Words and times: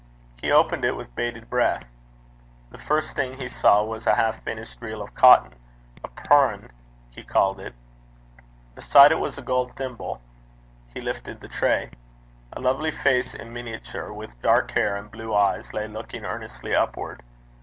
He 0.41 0.51
opened 0.51 0.83
it 0.83 0.95
with 0.95 1.13
bated 1.13 1.47
breath. 1.47 1.83
The 2.71 2.79
first 2.79 3.15
thing 3.15 3.37
he 3.37 3.47
saw 3.47 3.83
was 3.83 4.07
a 4.07 4.15
half 4.15 4.41
finished 4.43 4.81
reel 4.81 4.99
of 4.99 5.13
cotton 5.13 5.53
a 6.03 6.07
pirn, 6.07 6.71
he 7.11 7.21
called 7.21 7.59
it. 7.59 7.75
Beside 8.73 9.11
it 9.11 9.19
was 9.19 9.37
a 9.37 9.43
gold 9.43 9.75
thimble. 9.75 10.19
He 10.91 11.01
lifted 11.01 11.39
the 11.39 11.47
tray. 11.47 11.91
A 12.53 12.59
lovely 12.59 12.89
face 12.89 13.35
in 13.35 13.53
miniature, 13.53 14.11
with 14.11 14.41
dark 14.41 14.71
hair 14.71 14.95
and 14.95 15.11
blue 15.11 15.35
eyes, 15.35 15.71
lay 15.71 15.87
looking 15.87 16.25
earnestly 16.25 16.73
upward. 16.75 17.21